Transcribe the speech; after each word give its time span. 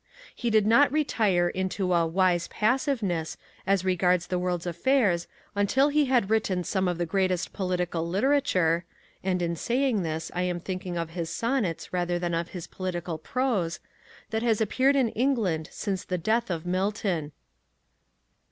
He 0.35 0.49
did 0.49 0.65
not 0.65 0.91
retire 0.91 1.47
into 1.47 1.93
a 1.93 2.07
"wise 2.07 2.47
passiveness" 2.47 3.37
as 3.67 3.85
regards 3.85 4.25
the 4.25 4.39
world's 4.39 4.65
affairs 4.65 5.27
until 5.53 5.89
he 5.89 6.05
had 6.05 6.31
written 6.31 6.63
some 6.63 6.87
of 6.87 6.97
the 6.97 7.05
greatest 7.05 7.53
political 7.53 8.07
literature 8.07 8.83
and, 9.23 9.43
in 9.43 9.55
saying 9.55 10.01
this, 10.01 10.31
I 10.33 10.41
am 10.41 10.59
thinking 10.59 10.97
of 10.97 11.11
his 11.11 11.29
sonnets 11.29 11.93
rather 11.93 12.17
than 12.17 12.33
of 12.33 12.49
his 12.49 12.65
political 12.65 13.19
prose 13.19 13.79
that 14.31 14.41
has 14.41 14.59
appeared 14.59 14.95
in 14.95 15.09
England 15.09 15.69
since 15.71 16.03
the 16.03 16.17
death 16.17 16.49
of 16.49 16.65
Milton. 16.65 17.31